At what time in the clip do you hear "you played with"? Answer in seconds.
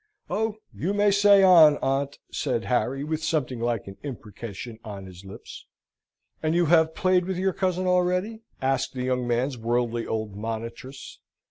6.87-7.37